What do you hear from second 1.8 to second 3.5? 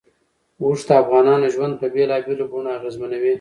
په بېلابېلو بڼو اغېزمنوي.